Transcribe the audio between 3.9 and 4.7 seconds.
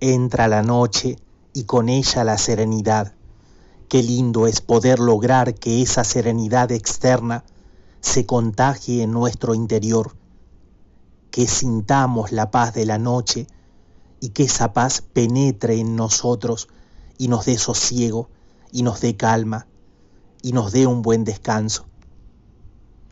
lindo es